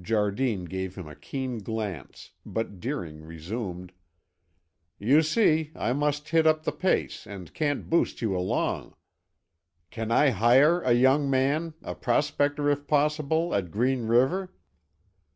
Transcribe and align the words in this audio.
Jardine 0.00 0.66
gave 0.66 0.94
him 0.94 1.08
a 1.08 1.16
keen 1.16 1.58
glance, 1.58 2.30
but 2.46 2.78
Deering 2.78 3.24
resumed. 3.24 3.90
"You 5.00 5.22
see, 5.22 5.72
I 5.74 5.92
must 5.92 6.28
hit 6.28 6.46
up 6.46 6.62
the 6.62 6.70
pace 6.70 7.26
and 7.26 7.52
can't 7.52 7.90
boost 7.90 8.22
you 8.22 8.36
along. 8.38 8.94
Can 9.90 10.12
I 10.12 10.30
hire 10.30 10.82
a 10.82 10.92
young 10.92 11.28
man, 11.28 11.74
a 11.82 11.96
prospector 11.96 12.70
if 12.70 12.86
possible, 12.86 13.52
at 13.56 13.72
Green 13.72 14.06
River?" 14.06 14.52